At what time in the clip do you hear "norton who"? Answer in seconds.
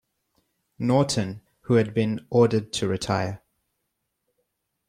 0.79-1.75